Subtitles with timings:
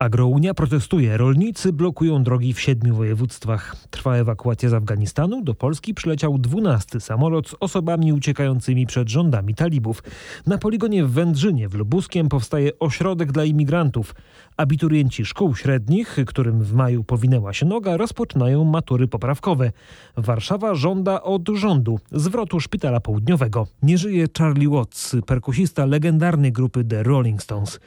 [0.00, 1.16] Agrounia protestuje.
[1.16, 3.76] Rolnicy blokują drogi w siedmiu województwach.
[3.90, 5.42] Trwa ewakuacja z Afganistanu.
[5.42, 10.02] Do Polski przyleciał dwunasty samolot z osobami uciekającymi przed rządami talibów.
[10.46, 14.14] Na poligonie w Wędrzynie w Lubuskiem powstaje ośrodek dla imigrantów.
[14.56, 19.72] Abiturienci szkół średnich, którym w maju powinęła się noga, rozpoczynają matury poprawkowe.
[20.16, 23.66] Warszawa żąda od rządu zwrotu szpitala południowego.
[23.82, 27.80] Nie żyje Charlie Watts, perkusista legendarnej grupy The Rolling Stones.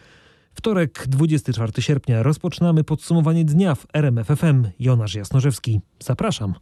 [0.54, 4.68] Wtorek, 24 sierpnia, rozpoczynamy podsumowanie dnia w RMFFM.
[4.80, 5.82] Jonasz Jasnorzewski.
[6.00, 6.54] Zapraszam.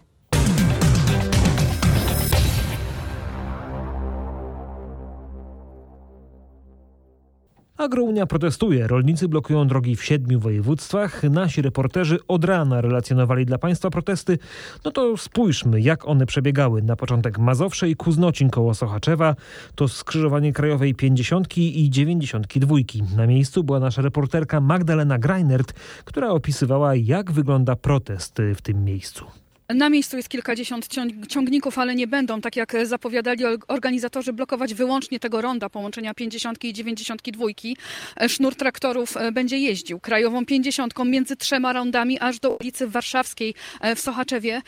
[7.81, 8.87] Agrounia protestuje.
[8.87, 11.23] Rolnicy blokują drogi w siedmiu województwach.
[11.23, 14.37] Nasi reporterzy od rana relacjonowali dla państwa protesty.
[14.85, 16.81] No to spójrzmy, jak one przebiegały.
[16.81, 19.35] Na początek Mazowsze i Kuznocin koło Sochaczewa.
[19.75, 22.75] To skrzyżowanie krajowej 50 i 92.
[23.15, 25.73] Na miejscu była nasza reporterka Magdalena Greinert,
[26.05, 29.25] która opisywała, jak wygląda protest w tym miejscu.
[29.75, 30.87] Na miejscu jest kilkadziesiąt
[31.27, 36.73] ciągników, ale nie będą, tak jak zapowiadali organizatorzy, blokować wyłącznie tego ronda połączenia 50 i
[36.73, 37.45] 92.
[38.27, 43.95] Sznur traktorów e, będzie jeździł krajową 50 między trzema rondami aż do ulicy Warszawskiej e,
[43.95, 44.61] w Sochaczewie.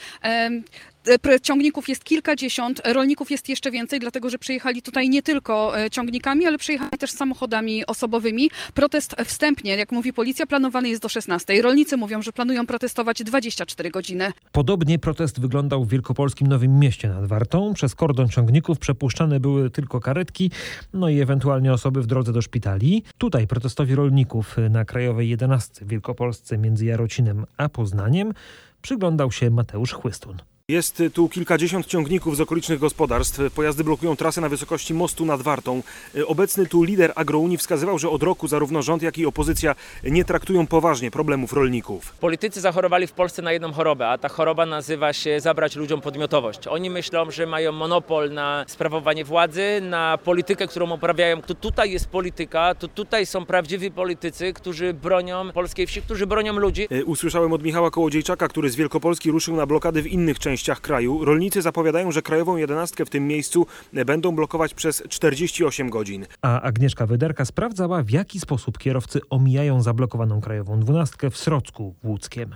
[1.08, 5.90] E, ciągników jest kilkadziesiąt, rolników jest jeszcze więcej, dlatego że przyjechali tutaj nie tylko e,
[5.90, 8.50] ciągnikami, ale przyjechali też samochodami osobowymi.
[8.73, 11.62] Protest wstępnie, jak mówi policja, planowany jest do 16.
[11.62, 14.31] Rolnicy mówią, że planują protestować 24 godziny.
[14.52, 17.74] Podobnie protest wyglądał w wielkopolskim Nowym Mieście nad Wartą.
[17.74, 20.52] Przez kordon ciągników przepuszczane były tylko karetki,
[20.94, 23.04] no i ewentualnie osoby w drodze do szpitali.
[23.18, 28.34] Tutaj protestowi rolników na Krajowej 11 w Wielkopolsce między Jarocinem a Poznaniem
[28.81, 30.53] przyglądał się Mateusz Chłystun.
[30.69, 33.39] Jest tu kilkadziesiąt ciągników z okolicznych gospodarstw.
[33.56, 35.83] Pojazdy blokują trasę na wysokości mostu nad Wartą.
[36.28, 40.67] Obecny tu lider Agrounii wskazywał, że od roku zarówno rząd, jak i opozycja nie traktują
[40.67, 42.14] poważnie problemów rolników.
[42.19, 46.67] Politycy zachorowali w Polsce na jedną chorobę, a ta choroba nazywa się zabrać ludziom podmiotowość.
[46.67, 51.41] Oni myślą, że mają monopol na sprawowanie władzy, na politykę, którą uprawiają.
[51.41, 56.53] To tutaj jest polityka, to tutaj są prawdziwi politycy, którzy bronią polskiej wsi, którzy bronią
[56.53, 56.88] ludzi.
[57.06, 61.25] Usłyszałem od Michała Kołodziejczaka, który z Wielkopolski ruszył na blokady w innych częściach częściach kraju.
[61.25, 63.66] Rolnicy zapowiadają, że krajową jedenastkę w tym miejscu
[64.06, 66.25] będą blokować przez 48 godzin.
[66.41, 72.56] A Agnieszka Wyderka sprawdzała, w jaki sposób kierowcy omijają zablokowaną krajową dwunastkę w Srocku Łódzkiem.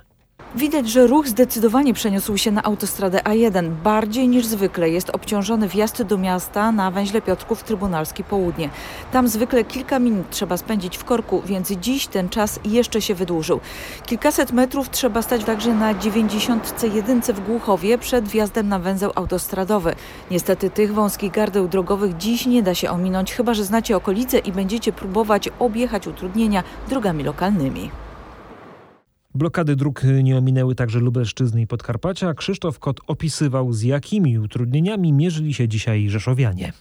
[0.56, 3.70] Widać, że ruch zdecydowanie przeniósł się na autostradę A1.
[3.84, 8.70] Bardziej niż zwykle jest obciążony wjazd do miasta na węźle Piotrków Trybunalski Południe.
[9.12, 13.60] Tam zwykle kilka minut trzeba spędzić w korku, więc dziś ten czas jeszcze się wydłużył.
[14.06, 19.96] Kilkaset metrów trzeba stać także na 91 w Głuchowie przed wjazdem na węzeł autostradowy.
[20.32, 24.52] Niestety tych wąskich gardeł drogowych dziś nie da się ominąć, chyba że znacie okolice i
[24.52, 27.92] będziecie próbować objechać utrudnienia drogami lokalnymi.
[29.38, 32.34] Blokady dróg nie ominęły także Lubelszczyzny i Podkarpacia.
[32.34, 36.74] Krzysztof Kot opisywał, z jakimi utrudnieniami mierzyli się dzisiaj rzeszowianie.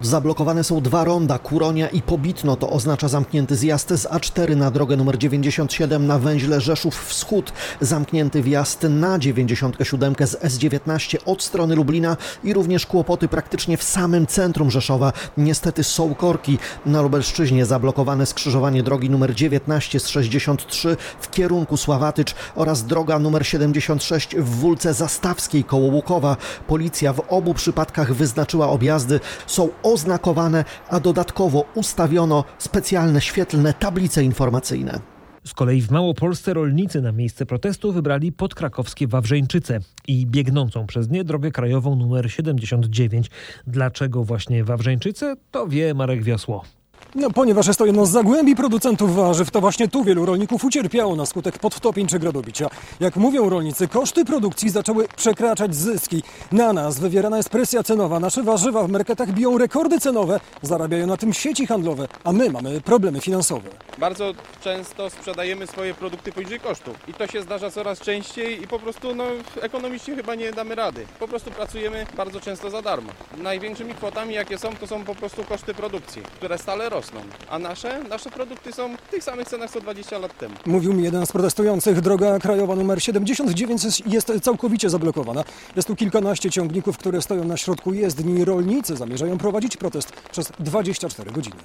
[0.00, 2.56] Zablokowane są dwa ronda, Kuronia i Pobitno.
[2.56, 8.42] To oznacza zamknięty zjazd z A4 na drogę nr 97 na węźle Rzeszów Wschód, zamknięty
[8.42, 14.70] wjazd na 97 z S19 od strony Lublina i również kłopoty praktycznie w samym centrum
[14.70, 15.12] Rzeszowa.
[15.36, 16.58] Niestety są korki.
[16.86, 23.46] Na Lubelszczyźnie zablokowane skrzyżowanie drogi nr 19 z 63 w kierunku Sławatycz oraz droga nr
[23.46, 26.36] 76 w Wólce Zastawskiej koło Łukowa.
[26.66, 29.20] Policja w obu przypadkach wyznaczyła objazdy.
[29.46, 35.00] Są oznakowane, a dodatkowo ustawiono specjalne świetlne tablice informacyjne.
[35.44, 41.24] Z kolei w Małopolsce rolnicy na miejsce protestu wybrali podkrakowskie Wawrzeńczyce i biegnącą przez nie
[41.24, 43.30] drogę krajową numer 79.
[43.66, 45.36] Dlaczego właśnie Wawrzeńczyce?
[45.50, 46.64] To wie Marek Wiosło.
[47.14, 51.16] No, ponieważ jest to jedno z zagłębi producentów warzyw, to właśnie tu wielu rolników ucierpiało
[51.16, 52.70] na skutek podtopień czy gradobicia.
[53.00, 56.22] Jak mówią rolnicy, koszty produkcji zaczęły przekraczać zyski.
[56.52, 58.20] Na nas wywierana jest presja cenowa.
[58.20, 62.80] Nasze warzywa w marketach biją rekordy cenowe, zarabiają na tym sieci handlowe, a my mamy
[62.80, 63.70] problemy finansowe.
[63.98, 64.34] Bardzo
[64.64, 69.14] często sprzedajemy swoje produkty poniżej kosztu i to się zdarza coraz częściej i po prostu
[69.14, 69.24] no,
[69.62, 71.06] ekonomicznie chyba nie damy rady.
[71.18, 73.10] Po prostu pracujemy bardzo często za darmo.
[73.36, 77.20] Największymi kwotami jakie są, to są po prostu koszty produkcji, które stale rosną rosną,
[77.50, 80.54] a nasze, nasze produkty są w tych samych cenach co 20 lat temu.
[80.66, 85.44] Mówił mi jeden z protestujących, droga krajowa numer 79 jest całkowicie zablokowana.
[85.76, 88.44] Jest tu kilkanaście ciągników, które stoją na środku jezdni.
[88.44, 91.56] Rolnicy zamierzają prowadzić protest przez 24 godziny.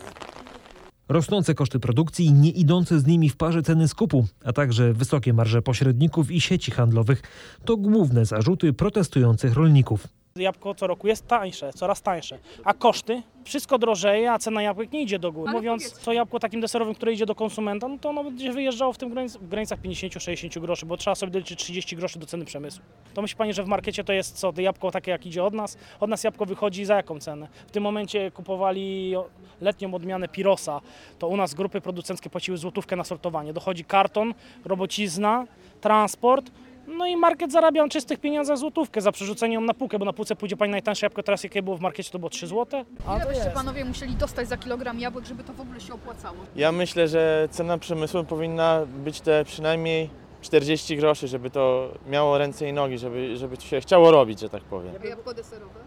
[1.10, 5.34] Rosnące koszty produkcji i nie idące z nimi w parze ceny skupu, a także wysokie
[5.34, 7.22] marże pośredników i sieci handlowych
[7.66, 10.08] to główne zarzuty protestujących rolników.
[10.36, 15.02] Jabłko co roku jest tańsze, coraz tańsze, a koszty, wszystko drożeje, a cena jabłek nie
[15.02, 15.50] idzie do góry.
[15.50, 18.94] Ale Mówiąc co jabłko takim deserowym, które idzie do konsumenta, no to ono będzie wyjeżdżało
[18.94, 22.46] w tym granic, w granicach 50-60 groszy, bo trzeba sobie doliczyć 30 groszy do ceny
[22.46, 22.84] przemysłu.
[23.14, 25.78] To myśli Pani, że w markecie to jest co, jabłko takie jak idzie od nas?
[26.00, 27.48] Od nas jabłko wychodzi za jaką cenę?
[27.68, 29.14] W tym momencie kupowali
[29.62, 30.82] letnią odmianę Pirosa,
[31.20, 33.54] to u nas grupy producenckie płaciły złotówkę na sortowanie.
[33.54, 34.34] Dochodzi karton,
[34.66, 35.46] robocizna,
[35.82, 36.52] transport,
[36.98, 40.14] no i market zarabia na czystych pieniądzach złotówkę za przerzucenie ją na półkę, bo na
[40.14, 42.86] półce pójdzie Pani najtańsze jabłko teraz jakie było w markecie to było 3 zł.
[43.08, 43.56] A Ile to byście jest.
[43.56, 46.38] panowie musieli dostać za kilogram jabłek, żeby to w ogóle się opłacało?
[46.56, 50.10] Ja myślę, że cena przemysłu powinna być te przynajmniej
[50.42, 54.50] 40 groszy, żeby to miało ręce i nogi, żeby, żeby to się chciało robić, że
[54.50, 54.94] tak powiem.
[55.04, 55.80] A jabłko deserowe?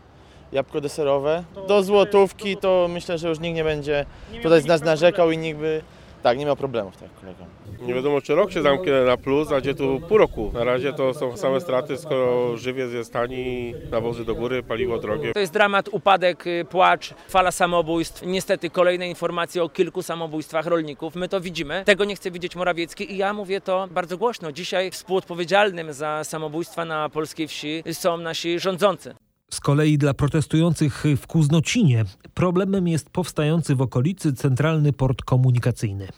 [0.53, 4.07] Jabłko deserowe do złotówki to myślę, że już nikt nie będzie
[4.43, 5.83] tutaj z nas narzekał i nikt by...
[6.25, 7.45] Tak, nie miał problemów, tak kolega.
[7.83, 10.51] Nie wiadomo, czy rok się zamknie na plus, a gdzie tu pół roku.
[10.55, 15.33] Na razie to są same straty, skoro żywiec jest tani, nawozy do góry, paliwo drogie.
[15.33, 18.23] To jest dramat, upadek, y, płacz, fala samobójstw.
[18.27, 21.15] Niestety kolejne informacje o kilku samobójstwach rolników.
[21.15, 21.83] My to widzimy.
[21.87, 24.53] Tego nie chce widzieć Morawiecki i ja mówię to bardzo głośno.
[24.53, 29.15] Dzisiaj współodpowiedzialnym za samobójstwa na polskiej wsi są nasi rządzący.
[29.55, 32.05] Z kolei dla protestujących w Kuznocinie
[32.35, 36.09] problemem jest powstający w okolicy centralny port komunikacyjny.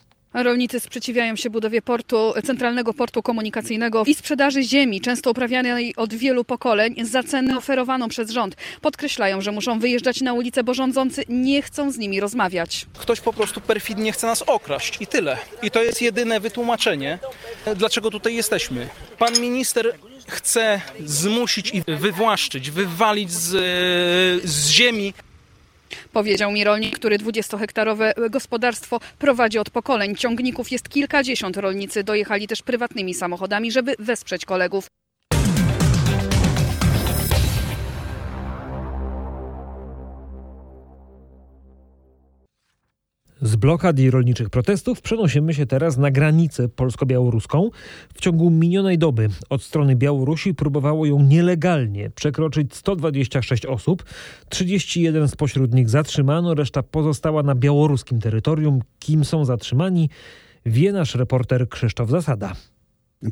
[0.42, 6.44] Rolnicy sprzeciwiają się budowie portu, centralnego portu komunikacyjnego i sprzedaży ziemi, często uprawianej od wielu
[6.44, 8.56] pokoleń, za cenę oferowaną przez rząd.
[8.80, 12.86] Podkreślają, że muszą wyjeżdżać na ulicę, bo rządzący nie chcą z nimi rozmawiać.
[12.98, 15.38] Ktoś po prostu perfidnie chce nas okraść i tyle.
[15.62, 17.18] I to jest jedyne wytłumaczenie,
[17.76, 18.88] dlaczego tutaj jesteśmy.
[19.18, 19.92] Pan minister
[20.28, 23.50] chce zmusić i wywłaszczyć, wywalić z,
[24.44, 25.14] z ziemi
[26.16, 30.16] Powiedział mi rolnik, który 20-hektarowe gospodarstwo prowadzi od pokoleń.
[30.16, 31.56] Ciągników jest kilkadziesiąt.
[31.56, 34.86] Rolnicy dojechali też prywatnymi samochodami, żeby wesprzeć kolegów.
[43.42, 47.70] Z blokad i rolniczych protestów przenosimy się teraz na granicę polsko-białoruską.
[48.14, 54.04] W ciągu minionej doby od strony Białorusi próbowało ją nielegalnie przekroczyć 126 osób.
[54.48, 58.80] 31 spośród nich zatrzymano, reszta pozostała na białoruskim terytorium.
[58.98, 60.10] Kim są zatrzymani,
[60.66, 62.52] wie nasz reporter Krzysztof Zasada.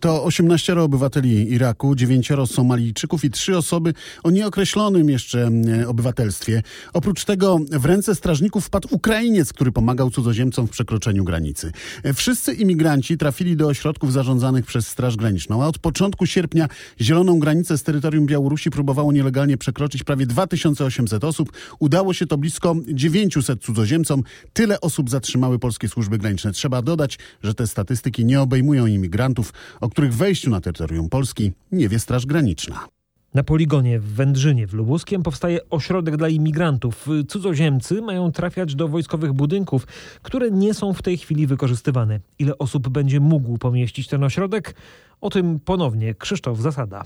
[0.01, 5.51] To 18 obywateli Iraku, 9 Somalijczyków i 3 osoby o nieokreślonym jeszcze
[5.81, 6.63] e, obywatelstwie.
[6.93, 11.73] Oprócz tego w ręce strażników wpadł Ukrainiec, który pomagał cudzoziemcom w przekroczeniu granicy.
[12.15, 16.69] Wszyscy imigranci trafili do ośrodków zarządzanych przez Straż Graniczną, a od początku sierpnia
[17.01, 21.53] zieloną granicę z terytorium Białorusi próbowało nielegalnie przekroczyć prawie 2800 osób.
[21.79, 24.23] Udało się to blisko 900 cudzoziemcom.
[24.53, 26.53] Tyle osób zatrzymały polskie służby graniczne.
[26.53, 29.53] Trzeba dodać, że te statystyki nie obejmują imigrantów,
[29.85, 32.89] o których wejściu na terytorium Polski nie wie Straż Graniczna.
[33.35, 37.07] Na poligonie w Wędrzynie w Lubuskiem powstaje ośrodek dla imigrantów.
[37.29, 39.87] Cudzoziemcy mają trafiać do wojskowych budynków,
[40.23, 42.21] które nie są w tej chwili wykorzystywane.
[42.39, 44.75] Ile osób będzie mógł pomieścić ten ośrodek?
[45.21, 47.05] O tym ponownie Krzysztof Zasada.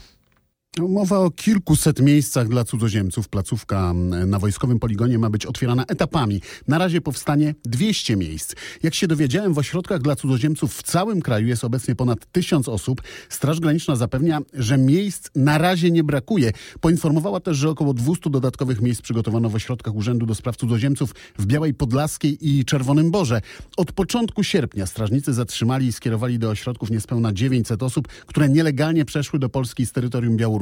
[0.77, 3.29] Mowa o kilkuset miejscach dla cudzoziemców.
[3.29, 3.93] Placówka
[4.27, 6.41] na wojskowym poligonie ma być otwierana etapami.
[6.69, 8.55] Na razie powstanie 200 miejsc.
[8.83, 13.03] Jak się dowiedziałem, w ośrodkach dla cudzoziemców w całym kraju jest obecnie ponad 1000 osób.
[13.29, 16.53] Straż Graniczna zapewnia, że miejsc na razie nie brakuje.
[16.81, 21.47] Poinformowała też, że około 200 dodatkowych miejsc przygotowano w ośrodkach Urzędu do Spraw Cudzoziemców w
[21.47, 23.41] Białej Podlaskiej i Czerwonym Borze.
[23.77, 29.39] Od początku sierpnia strażnicy zatrzymali i skierowali do ośrodków niespełna 900 osób, które nielegalnie przeszły
[29.39, 30.58] do Polski z terytorium Białorusi.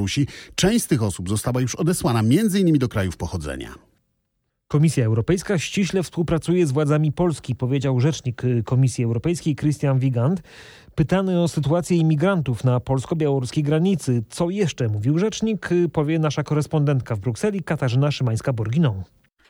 [0.55, 2.77] Część z tych osób została już odesłana m.in.
[2.77, 3.75] do krajów pochodzenia.
[4.67, 10.41] Komisja Europejska ściśle współpracuje z władzami Polski, powiedział rzecznik y, Komisji Europejskiej Christian Wigand.
[10.95, 17.15] Pytany o sytuację imigrantów na polsko-białoruskiej granicy, co jeszcze mówił rzecznik, y, powie nasza korespondentka
[17.15, 19.03] w Brukseli Katarzyna Szymańska-Borginą.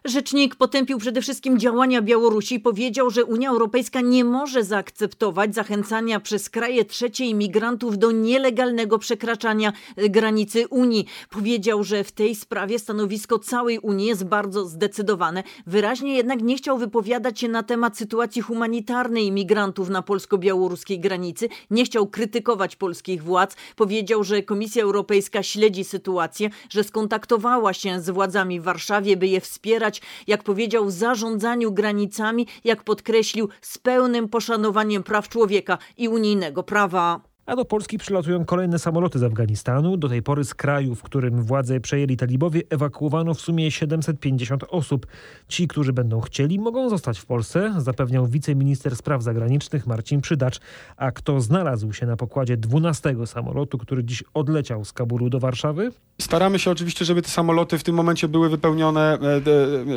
[0.05, 6.19] Rzecznik potępił przede wszystkim działania Białorusi i powiedział, że Unia Europejska nie może zaakceptować zachęcania
[6.19, 11.05] przez kraje trzecie imigrantów do nielegalnego przekraczania y, granicy Unii.
[11.29, 15.43] Powiedział, że w tej sprawie stanowisko całej Unii jest bardzo zdecydowane.
[15.67, 21.49] Wyraźnie jednak nie chciał wypowiadać się na temat sytuacji humanitarnej imigrantów na polsko-białoruskiej granicy.
[21.71, 23.55] Nie chciał krytykować polskich władz.
[23.75, 29.41] Powiedział, że Komisja Europejska śledzi sytuację, że skontaktowała się z władzami w Warszawie, by je
[29.41, 29.86] wspierać
[30.27, 37.26] jak powiedział, zarządzaniu granicami, jak podkreślił, z pełnym poszanowaniem praw człowieka i unijnego prawa.
[37.47, 39.97] A do Polski przylatują kolejne samoloty z Afganistanu.
[39.97, 45.07] Do tej pory z kraju, w którym władze przejęli talibowie, ewakuowano w sumie 750 osób.
[45.47, 50.59] Ci, którzy będą chcieli, mogą zostać w Polsce, zapewniał wiceminister spraw zagranicznych Marcin Przydacz.
[50.97, 55.91] A kto znalazł się na pokładzie 12 samolotu, który dziś odleciał z Kabulu do Warszawy?
[56.21, 59.19] Staramy się oczywiście, żeby te samoloty w tym momencie były wypełnione e,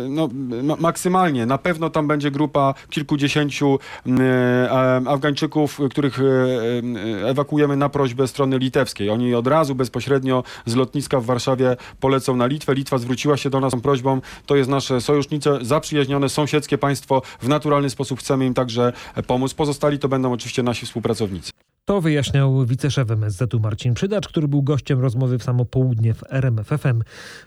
[0.08, 1.46] no, maksymalnie.
[1.46, 3.78] Na pewno tam będzie grupa kilkudziesięciu
[4.20, 4.70] e,
[5.06, 9.10] Afgańczyków, których e, ewakuujemy na prośbę strony litewskiej.
[9.10, 12.74] Oni od razu bezpośrednio z lotniska w Warszawie polecą na Litwę.
[12.74, 14.20] Litwa zwróciła się do nas z prośbą.
[14.46, 17.22] To jest nasze sojusznice, zaprzyjaźnione, sąsiedzkie państwo.
[17.40, 18.92] W naturalny sposób chcemy im także
[19.26, 19.54] pomóc.
[19.54, 21.50] Pozostali to będą oczywiście nasi współpracownicy.
[21.90, 27.02] To wyjaśniał wiceszef MSZ-u Marcin Przydacz, który był gościem rozmowy w samo południe w RMFFM.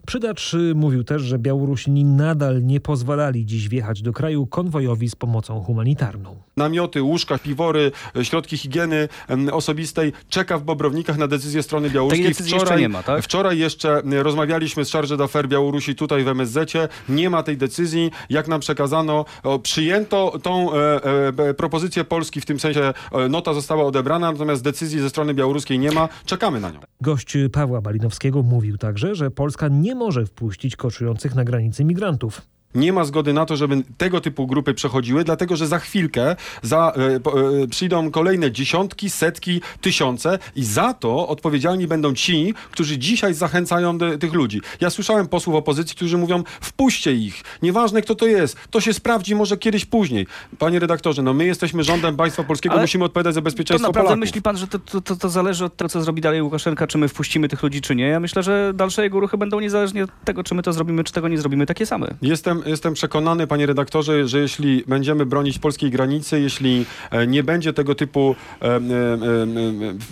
[0.07, 5.15] Przydacz y, mówił też, że Białorusini nadal nie pozwalali dziś wjechać do kraju konwojowi z
[5.15, 6.35] pomocą humanitarną.
[6.57, 7.91] Namioty, łóżka, piwory,
[8.23, 9.09] środki higieny
[9.51, 12.35] osobistej czeka w Bobrownikach na decyzję strony białoruskiej.
[12.35, 13.23] Tej wczoraj, jeszcze nie ma, tak?
[13.23, 16.87] Wczoraj jeszcze rozmawialiśmy z Charge d'Affaires Białorusi tutaj w MSZ-cie.
[17.09, 18.11] Nie ma tej decyzji.
[18.29, 19.25] Jak nam przekazano,
[19.63, 21.01] przyjęto tą e,
[21.49, 25.79] e, propozycję Polski, w tym sensie e, nota została odebrana, natomiast decyzji ze strony białoruskiej
[25.79, 26.09] nie ma.
[26.25, 26.79] Czekamy na nią.
[27.01, 32.41] Gość Pawła Balinowskiego mówił także, że Polska nie może wpuścić koczujących na granicy migrantów
[32.75, 36.93] nie ma zgody na to, żeby tego typu grupy przechodziły, dlatego że za chwilkę za,
[36.97, 37.15] e,
[37.63, 43.97] e, przyjdą kolejne dziesiątki, setki, tysiące i za to odpowiedzialni będą ci, którzy dzisiaj zachęcają
[43.97, 44.61] do, tych ludzi.
[44.81, 49.35] Ja słyszałem posłów opozycji, którzy mówią wpuśćcie ich, nieważne kto to jest, to się sprawdzi
[49.35, 50.27] może kiedyś później.
[50.59, 54.07] Panie redaktorze, no my jesteśmy rządem państwa polskiego, Ale musimy odpowiadać za bezpieczeństwo to naprawdę
[54.07, 54.21] Polaków.
[54.21, 56.97] myśli pan, że to, to, to, to zależy od tego, co zrobi dalej Łukaszenka, czy
[56.97, 58.07] my wpuścimy tych ludzi, czy nie?
[58.07, 61.13] Ja myślę, że dalsze jego ruchy będą niezależnie od tego, czy my to zrobimy, czy
[61.13, 62.07] tego nie zrobimy, takie same.
[62.21, 67.73] Jestem jestem przekonany, panie redaktorze, że jeśli będziemy bronić polskiej granicy, jeśli e, nie będzie
[67.73, 68.75] tego typu e,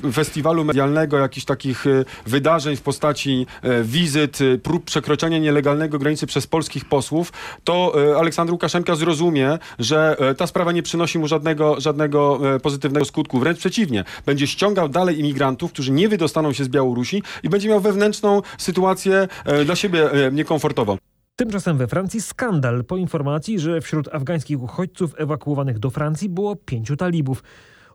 [0.08, 1.86] e, festiwalu medialnego, jakichś takich
[2.26, 3.46] wydarzeń w postaci
[3.84, 10.72] wizyt, prób przekroczenia nielegalnego granicy przez polskich posłów, to Aleksander Łukaszenka zrozumie, że ta sprawa
[10.72, 13.40] nie przynosi mu żadnego, żadnego pozytywnego skutku.
[13.40, 17.80] Wręcz przeciwnie, będzie ściągał dalej imigrantów, którzy nie wydostaną się z Białorusi i będzie miał
[17.80, 19.28] wewnętrzną sytuację
[19.66, 21.11] dla siebie niekomfortową.
[21.36, 26.98] Tymczasem we Francji skandal po informacji, że wśród afgańskich uchodźców ewakuowanych do Francji było pięciu
[26.98, 27.44] talibów.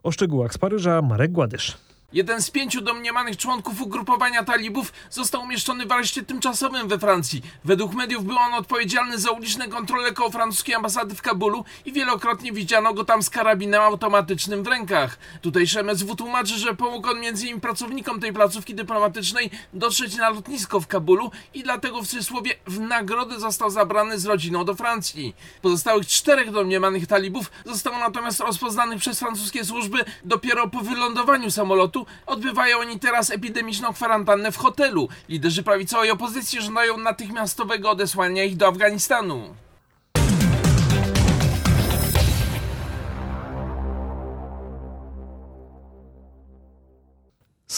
[0.03, 1.77] O szczegółach z Paryża Marek Gładysz.
[2.13, 7.41] Jeden z pięciu domniemanych członków ugrupowania talibów został umieszczony w areszcie tymczasowym we Francji.
[7.65, 12.51] Według mediów był on odpowiedzialny za uliczne kontrole koło francuskiej ambasady w Kabulu i wielokrotnie
[12.51, 15.17] widziano go tam z karabinem automatycznym w rękach.
[15.41, 17.61] Tutejszy MSW tłumaczy, że pomógł on m.in.
[17.61, 23.39] pracownikom tej placówki dyplomatycznej dotrzeć na lotnisko w Kabulu i dlatego w cudzysłowie w nagrodę
[23.39, 25.35] został zabrany z rodziną do Francji.
[25.61, 32.77] Pozostałych czterech domniemanych talibów zostało natomiast rozpoznanych przez francuskie służby dopiero po wylądowaniu samolotu odbywają
[32.77, 35.09] oni teraz epidemiczną kwarantannę w hotelu.
[35.29, 39.55] Liderzy prawicowej opozycji żądają natychmiastowego odesłania ich do Afganistanu.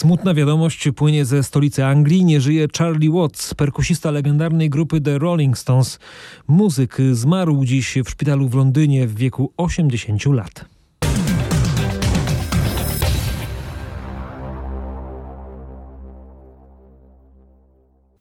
[0.00, 2.24] Smutna wiadomość płynie ze stolicy Anglii.
[2.24, 5.98] Nie żyje Charlie Watts, perkusista legendarnej grupy The Rolling Stones.
[6.48, 10.79] Muzyk zmarł dziś w szpitalu w Londynie w wieku 80 lat.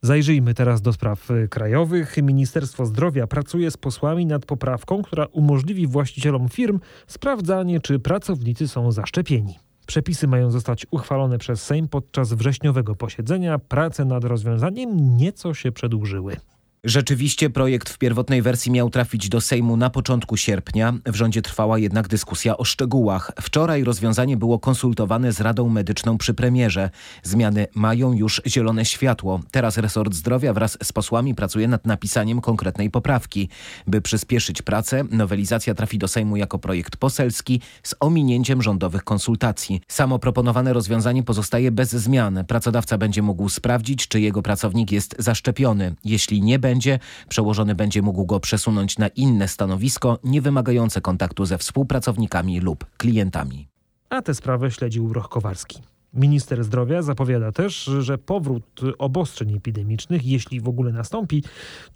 [0.02, 2.18] Zajrzyjmy teraz do spraw y, krajowych.
[2.24, 8.92] Ministerstwo Zdrowia pracuje z posłami nad poprawką, która umożliwi właścicielom firm sprawdzanie, czy pracownicy są
[8.92, 9.60] zaszczepieni.
[9.88, 13.60] Przepisy mają zostać uchwalone przez Sejm podczas wrześniowego posiedzenia.
[13.60, 16.38] Prace nad rozwiązaniem nieco się przedłużyły.
[16.84, 20.94] Rzeczywiście projekt w pierwotnej wersji miał trafić do Sejmu na początku sierpnia.
[21.06, 23.32] W rządzie trwała jednak dyskusja o szczegółach.
[23.42, 26.90] Wczoraj rozwiązanie było konsultowane z Radą Medyczną przy premierze.
[27.24, 29.40] Zmiany mają już zielone światło.
[29.52, 33.50] Teraz resort zdrowia wraz z posłami pracuje nad napisaniem konkretnej poprawki.
[33.88, 39.82] By przyspieszyć pracę, nowelizacja trafi do Sejmu jako projekt poselski z ominięciem rządowych konsultacji.
[39.88, 42.44] Samo proponowane rozwiązanie pozostaje bez zmian.
[42.48, 45.96] Pracodawca będzie mógł sprawdzić, czy jego pracownik jest zaszczepiony.
[46.06, 47.00] Jeśli nie będzie, będzie,
[47.30, 53.68] przełożony będzie mógł go przesunąć na inne stanowisko, nie wymagające kontaktu ze współpracownikami lub klientami.
[54.10, 55.82] A tę sprawę śledził Roch Kowarski.
[56.14, 61.44] Minister zdrowia zapowiada też, że powrót obostrzeń epidemicznych, jeśli w ogóle nastąpi,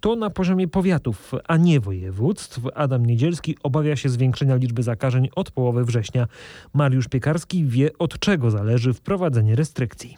[0.00, 2.60] to na poziomie powiatów, a nie województw.
[2.74, 6.26] Adam Niedzielski obawia się zwiększenia liczby zakażeń od połowy września.
[6.72, 10.16] Mariusz Piekarski wie, od czego zależy wprowadzenie restrykcji.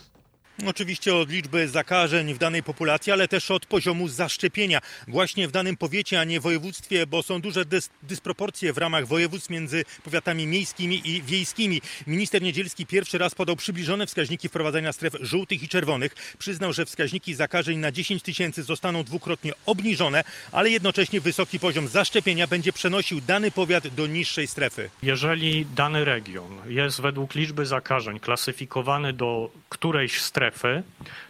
[0.64, 4.80] Oczywiście od liczby zakażeń w danej populacji, ale też od poziomu zaszczepienia.
[5.08, 9.50] Właśnie w danym powiecie, a nie województwie, bo są duże dys dysproporcje w ramach województw
[9.50, 11.80] między powiatami miejskimi i wiejskimi.
[12.06, 16.14] Minister Niedzielski pierwszy raz podał przybliżone wskaźniki wprowadzania stref żółtych i czerwonych.
[16.38, 22.46] Przyznał, że wskaźniki zakażeń na 10 tysięcy zostaną dwukrotnie obniżone, ale jednocześnie wysoki poziom zaszczepienia
[22.46, 24.90] będzie przenosił dany powiat do niższej strefy.
[25.02, 30.82] Jeżeli dany region jest według liczby zakażeń klasyfikowany do którejś strefy,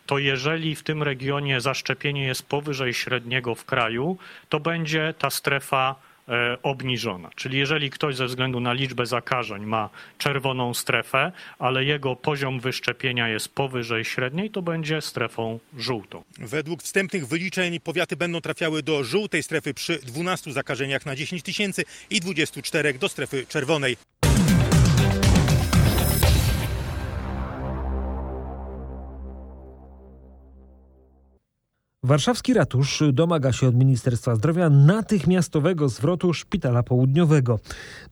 [0.06, 5.94] to jeżeli w tym regionie zaszczepienie jest powyżej średniego w kraju, to będzie ta strefa
[6.28, 7.30] e, obniżona.
[7.34, 13.28] Czyli jeżeli ktoś ze względu na liczbę zakażeń ma czerwoną strefę, ale jego poziom wyszczepienia
[13.28, 16.22] jest powyżej średniej, to będzie strefą żółtą.
[16.38, 21.84] Według wstępnych wyliczeń powiaty będą trafiały do żółtej strefy przy 12 zakażeniach na 10 tysięcy
[22.10, 23.96] i 24 do strefy czerwonej.
[32.06, 37.58] Warszawski ratusz domaga się od Ministerstwa Zdrowia natychmiastowego zwrotu szpitala południowego.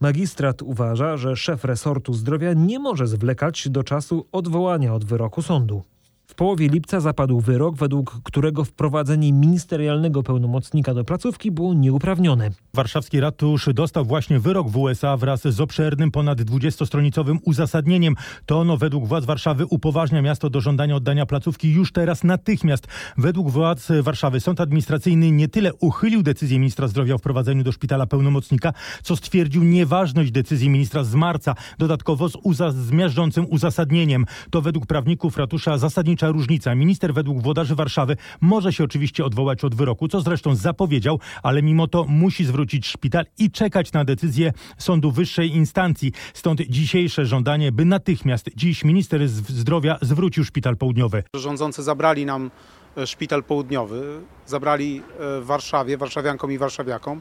[0.01, 5.83] Magistrat uważa, że szef resortu zdrowia nie może zwlekać do czasu odwołania od wyroku sądu.
[6.27, 12.51] W połowie lipca zapadł wyrok, według którego wprowadzenie ministerialnego pełnomocnika do placówki było nieuprawnione.
[12.75, 18.15] Warszawski ratusz dostał właśnie wyrok w USA wraz z obszernym, ponad 20-stronicowym uzasadnieniem.
[18.47, 22.87] To ono według władz Warszawy upoważnia miasto do żądania oddania placówki już teraz natychmiast.
[23.19, 28.07] Według władz Warszawy sąd administracyjny nie tyle uchylił decyzję ministra zdrowia o wprowadzeniu do szpitala
[28.07, 34.25] pełnomocnika, co stwierdził nieważność decyzji ministra z marca, dodatkowo z, uza z miażdżącym uzasadnieniem.
[34.51, 35.79] To według prawników ratusza
[36.15, 36.75] zasadnicza różnica.
[36.75, 41.87] Minister według włodarzy Warszawy może się oczywiście odwołać od wyroku, co zresztą zapowiedział, ale mimo
[41.87, 46.13] to musi zwrócić szpital i czekać na decyzję sądu wyższej instancji.
[46.35, 51.23] Stąd dzisiejsze żądanie, by natychmiast dziś minister zdrowia zwrócił szpital południowy.
[51.37, 52.51] Rządzący zabrali nam
[52.97, 57.21] e, szpital południowy, zabrali e, w Warszawie, warszawiankom i warszawiakom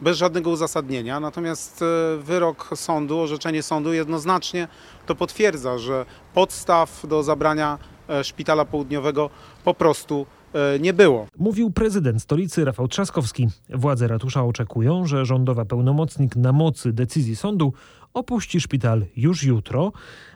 [0.00, 1.20] bez żadnego uzasadnienia.
[1.20, 4.68] Natomiast e, wyrok sądu, orzeczenie sądu jednoznacznie
[5.06, 7.78] to potwierdza, że podstaw do zabrania
[8.22, 9.30] szpitala południowego
[9.64, 10.26] po prostu
[10.80, 11.26] nie było.
[11.38, 13.48] Mówił prezydent stolicy Rafał Trzaskowski.
[13.68, 17.72] Władze ratusza oczekują, że rządowa pełnomocnik na mocy decyzji sądu
[18.14, 19.92] opuści szpital już jutro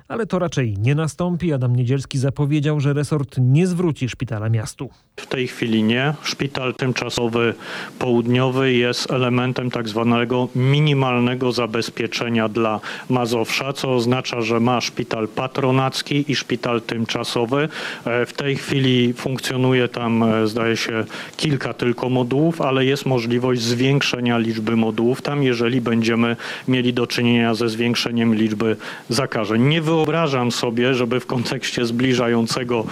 [0.09, 1.52] ale to raczej nie nastąpi.
[1.52, 4.90] Adam Niedzielski zapowiedział, że resort nie zwróci szpitala miastu.
[5.16, 6.14] W tej chwili nie.
[6.23, 7.54] Szpital tymczasowy
[7.99, 16.25] południowy jest elementem tak zwanego minimalnego zabezpieczenia dla Mazowsza, co oznacza, że ma szpital patronacki
[16.28, 17.68] i szpital tymczasowy.
[18.04, 21.04] E, w tej chwili funkcjonuje tam, e, zdaje się,
[21.36, 26.36] kilka tylko modułów, ale jest możliwość zwiększenia liczby modułów tam, jeżeli będziemy
[26.69, 28.76] mieli do czynienia ze zwiększeniem liczby
[29.08, 29.62] zakażeń.
[29.62, 32.84] Nie wyobrażam sobie, żeby w kontekście zbliżającego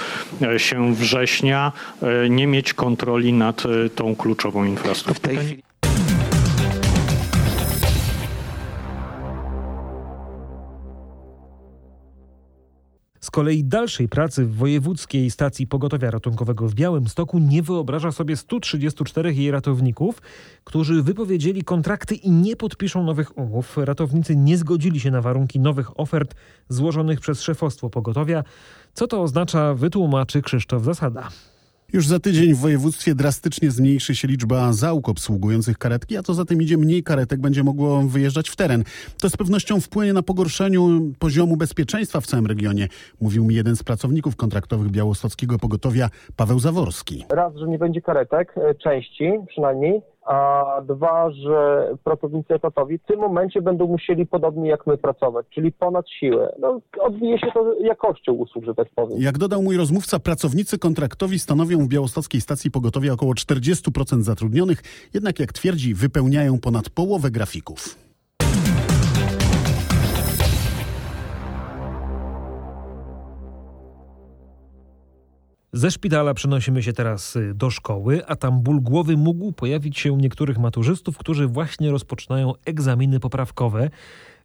[0.42, 1.72] e, się września
[2.30, 5.40] nie mieć kontroli nad e, tą kluczową infrastrukturą.
[13.20, 19.34] Z kolei dalszej pracy w Wojewódzkiej Stacji Pogotowia Ratunkowego w Białymstoku nie wyobraża sobie 134
[19.34, 20.22] jej ratowników,
[20.64, 23.76] którzy wypowiedzieli kontrakty i nie podpiszą nowych umów.
[23.76, 26.34] Ratownicy nie zgodzili się na warunki nowych ofert
[26.68, 28.44] złożonych przez szefostwo pogotowia.
[28.94, 31.28] Co to oznacza, wytłumaczy Krzysztof Zasada.
[31.92, 36.44] Już za tydzień w województwie drastycznie zmniejszy się liczba załóg obsługujących karetki, a to za
[36.44, 38.84] tym idzie mniej karetek będzie mogło wyjeżdżać w teren.
[39.20, 42.88] To z pewnością wpłynie na pogorszeniu poziomu bezpieczeństwa w całym regionie,
[43.20, 47.24] mówił mi jeden z pracowników kontraktowych białostockiego pogotowia, Paweł Zaworski.
[47.30, 53.20] Raz, że nie będzie karetek, e, części przynajmniej, a dwa, że pracownicy etatowi w tym
[53.20, 56.54] momencie będą musieli podobnie jak my pracować, czyli ponad siłę.
[56.58, 59.20] No, odbije się to jakością usług, że tak powiem.
[59.20, 64.82] Jak dodał mój rozmówca, pracownicy kontraktowi stanowią w Białostockiej Stacji Pogotowia około 40% zatrudnionych,
[65.14, 68.11] jednak jak twierdzi, wypełniają ponad połowę grafików.
[75.74, 80.12] Ze szpitala przenosimy się teraz y, do szkoły, a tam ból głowy mógł pojawić się
[80.12, 83.90] u niektórych maturzystów, którzy właśnie rozpoczynają egzaminy poprawkowe.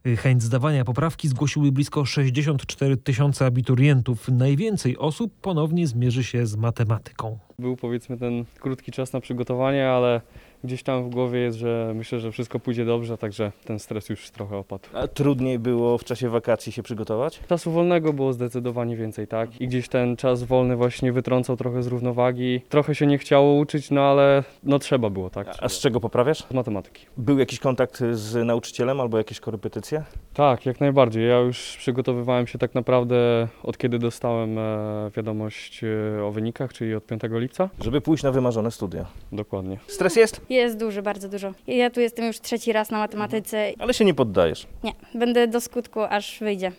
[0.06, 4.28] Y, chęć zdawania poprawki zgłosiły blisko 64 tysiące abiturientów.
[4.28, 7.38] Najwięcej osób ponownie zmierzy się z matematyką.
[7.58, 10.20] Był powiedzmy ten krótki czas na przygotowanie, ale
[10.64, 14.30] gdzieś tam w głowie jest, że myślę, że wszystko pójdzie dobrze, także ten stres już
[14.30, 14.88] trochę opadł.
[14.94, 17.40] A trudniej było w czasie wakacji się przygotować?
[17.48, 19.60] Czasu wolnego było zdecydowanie więcej, tak?
[19.60, 22.60] I gdzieś ten czas wolny właśnie wytrącał trochę z równowagi.
[22.68, 25.48] Trochę się nie chciało uczyć, no ale no trzeba było, tak?
[25.60, 26.38] A z czego poprawiasz?
[26.38, 27.06] Z matematyki.
[27.16, 30.04] Był jakiś kontakt z nauczycielem albo jakieś korepetycje?
[30.34, 31.28] Tak, jak najbardziej.
[31.28, 36.94] Ja już przygotowywałem się tak naprawdę od kiedy dostałem e, wiadomość e, o wynikach, czyli
[36.94, 37.68] od 5 lipca.
[37.80, 39.06] Żeby pójść na wymarzone studia.
[39.32, 39.78] Dokładnie.
[39.86, 40.40] Stres jest?
[40.48, 41.54] Jest duży, bardzo dużo.
[41.66, 43.72] Ja tu jestem już trzeci raz na matematyce.
[43.78, 44.66] Ale się nie poddajesz.
[44.84, 46.72] Nie, będę do skutku, aż wyjdzie.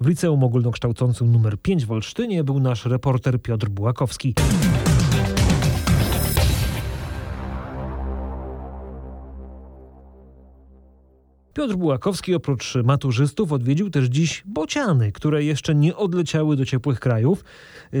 [0.00, 4.34] W liceum ogólnokształcącym nr 5 w Olsztynie był nasz reporter Piotr Bułakowski.
[11.54, 17.44] Piotr Bułakowski oprócz maturzystów odwiedził też dziś bociany, które jeszcze nie odleciały do ciepłych krajów.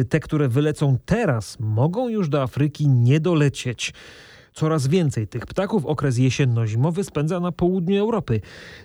[0.08, 3.92] Te, które wylecą teraz, mogą już do Afryki nie dolecieć.
[4.52, 8.40] Coraz więcej tych ptaków okres jesienno-zimowy spędza na południu Europy.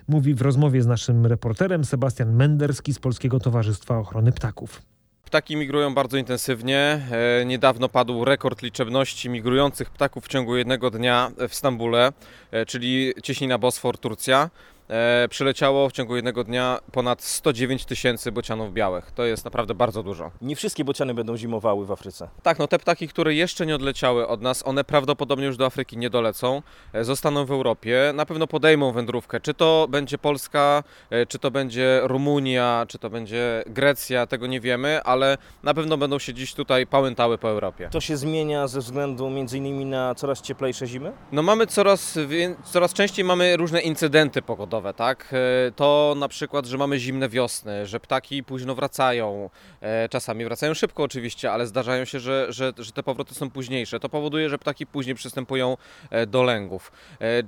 [0.08, 4.82] Mówi w rozmowie z naszym reporterem Sebastian Menderski z Polskiego Towarzystwa Ochrony Ptaków.
[5.24, 7.00] Ptaki migrują bardzo intensywnie.
[7.10, 12.12] E, niedawno padł rekord liczebności migrujących ptaków w ciągu jednego dnia w Stambule,
[12.50, 14.50] e, czyli cieśnina Bosfor, Turcja.
[14.90, 19.10] E, przyleciało w ciągu jednego dnia ponad 109 tysięcy bocianów białych.
[19.10, 20.30] To jest naprawdę bardzo dużo.
[20.42, 22.28] Nie wszystkie bociany będą zimowały w Afryce.
[22.42, 25.98] Tak, no te ptaki, które jeszcze nie odleciały od nas, one prawdopodobnie już do Afryki
[25.98, 26.62] nie dolecą.
[26.92, 29.40] E, zostaną w Europie, na pewno podejmą wędrówkę.
[29.40, 34.60] Czy to będzie Polska, e, czy to będzie Rumunia, czy to będzie Grecja, tego nie
[34.60, 37.88] wiemy, ale na pewno będą się dziś tutaj pałętały po Europie.
[37.92, 41.12] To się zmienia ze względu między innymi na coraz cieplejsze zimy?
[41.32, 42.18] No mamy coraz,
[42.64, 45.34] coraz częściej mamy różne incydenty pogodowe tak?
[45.68, 50.74] E, to na przykład, że mamy zimne wiosny, że ptaki późno wracają, e, czasami wracają
[50.74, 54.00] szybko oczywiście, ale zdarzają się, że, że, że te powroty są późniejsze.
[54.00, 55.76] To powoduje, że ptaki później przystępują
[56.10, 56.92] e, do lęgów.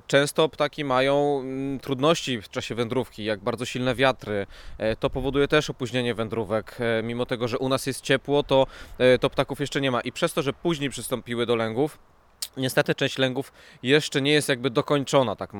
[0.06, 4.46] Często ptaki mają mm, trudności w czasie wędrówki, jak bardzo silne wiatry.
[5.00, 6.78] To powoduje też opóźnienie wędrówek.
[7.02, 8.66] Mimo tego, że u nas jest ciepło, to,
[9.20, 10.00] to ptaków jeszcze nie ma.
[10.00, 11.98] I przez to, że później przystąpiły do lęgów,
[12.56, 15.50] Niestety część lęgów jeszcze nie jest jakby dokończona, tak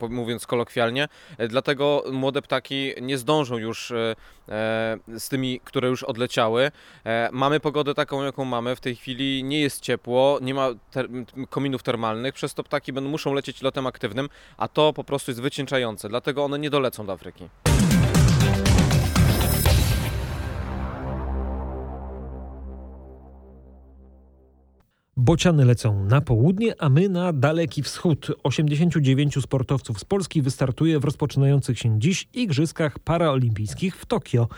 [0.00, 4.16] mówiąc kolokwialnie, e, dlatego młode ptaki nie zdążą już e,
[4.48, 6.70] e, z tymi, które już odleciały.
[7.32, 8.76] Mamy pogodę taką, jaką mamy.
[8.76, 11.08] W tej chwili nie jest ciepło, nie ma ter
[11.50, 15.40] kominów termalnych, przez to ptaki będą, muszą lecieć lotem aktywnym, a to po prostu jest
[15.40, 17.48] wycieńczające, dlatego one nie dolecą do Afryki.
[25.28, 28.32] Bociany lecą na południe, a my na daleki wschód.
[28.42, 34.48] 89 sportowców z Polski wystartuje w rozpoczynających się dziś Igrzyskach Paraolimpijskich w Tokio.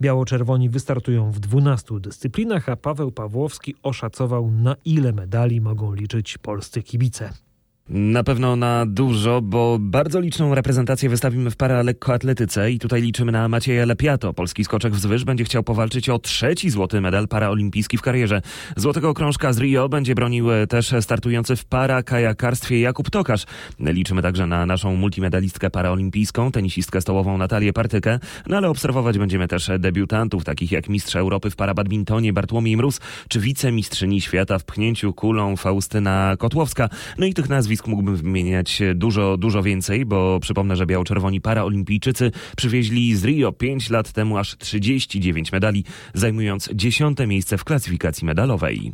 [0.00, 6.82] Biało-czerwoni wystartują w 12 dyscyplinach, a Paweł Pawłowski oszacował na ile medali mogą liczyć polscy
[6.82, 7.47] kibice.
[7.90, 13.48] Na pewno na dużo, bo bardzo liczną reprezentację wystawimy w paralekkoatletyce i tutaj liczymy na
[13.48, 14.34] Macieja Lepiato.
[14.34, 18.42] Polski skoczek wzwyż będzie chciał powalczyć o trzeci złoty medal paraolimpijski w karierze.
[18.76, 23.46] Złotego krążka z Rio będzie bronił też startujący w para kajakarstwie Jakub Tokarz.
[23.80, 29.70] Liczymy także na naszą multimedalistkę paraolimpijską, tenisistkę stołową Natalię Partykę, no ale obserwować będziemy też
[29.78, 35.56] debiutantów, takich jak mistrz Europy w parabadmintonie Bartłomiej Mróz, czy wicemistrzyni świata w pchnięciu kulą
[35.56, 36.88] Faustyna Kotłowska.
[37.18, 42.30] No i tych nazwisk nazwisk mógłbym wymieniać dużo, dużo więcej, bo przypomnę, że biało-czerwoni paraolimpijczycy
[42.56, 48.92] przywieźli z Rio 5 lat temu aż 39 medali, zajmując dziesiąte miejsce w klasyfikacji medalowej.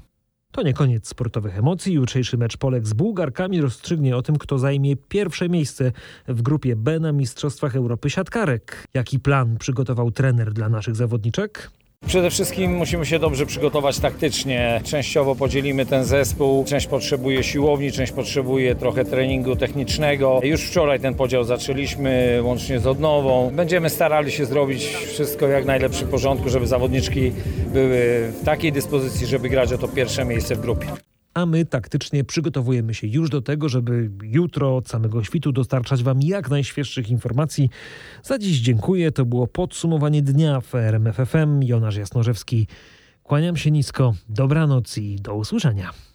[0.52, 1.94] To nie koniec sportowych emocji.
[1.94, 5.92] Jutrzejszy mecz Polek z Bułgarkami rozstrzygnie o tym, kto zajmie pierwsze miejsce
[6.28, 8.84] w grupie B na Mistrzostwach Europy Siatkarek.
[8.94, 11.70] Jaki plan przygotował trener dla naszych zawodniczek?
[12.06, 14.80] Przede wszystkim musimy się dobrze przygotować taktycznie.
[14.84, 16.64] Częściowo podzielimy ten zespół.
[16.64, 20.40] Część potrzebuje siłowni, część potrzebuje trochę treningu technicznego.
[20.42, 23.50] Już wczoraj ten podział zaczęliśmy, łącznie z odnową.
[23.54, 27.32] Będziemy starali się zrobić wszystko jak najlepszym porządku, żeby zawodniczki
[27.72, 31.03] były w takiej dyspozycji, żeby grać o to pierwsze miejsce w grupie
[31.34, 36.22] a my taktycznie przygotowujemy się już do tego, żeby jutro od samego świtu dostarczać Wam
[36.22, 37.70] jak najświeższych informacji.
[38.22, 39.12] Za dziś dziękuję.
[39.12, 41.62] To było podsumowanie dnia w RMFFM.
[41.62, 42.66] Jonasz Jasnorzewski.
[43.22, 44.14] Kłaniam się nisko.
[44.28, 46.13] Dobranoc i do usłyszenia.